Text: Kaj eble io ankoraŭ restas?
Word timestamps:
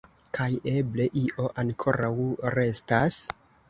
Kaj 0.37 0.47
eble 0.71 1.07
io 1.25 1.53
ankoraŭ 1.65 2.13
restas? 2.59 3.25